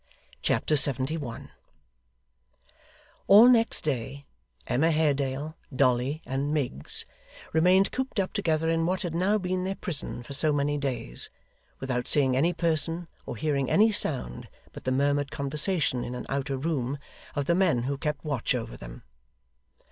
[0.41, 1.51] Chapter 71
[3.27, 4.25] All next day,
[4.65, 7.05] Emma Haredale, Dolly, and Miggs,
[7.53, 11.29] remained cooped up together in what had now been their prison for so many days,
[11.79, 16.57] without seeing any person, or hearing any sound but the murmured conversation, in an outer
[16.57, 16.97] room,
[17.35, 19.03] of the men who kept watch over them.